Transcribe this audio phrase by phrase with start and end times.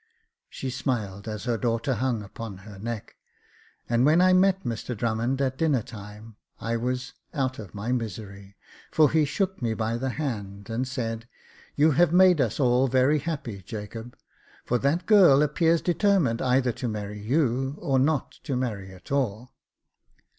[0.49, 3.17] She smiled as her daughter hung upon her neck;
[3.87, 8.57] and when I met Mr Drummond at dinner time I was" out of my misery,"
[8.89, 11.27] for he shook me by the hand, and said,"
[11.75, 14.21] You have made us all very happy, Jacob j
[14.65, 19.53] for that girl appears determined either to marry you or not to marry at all.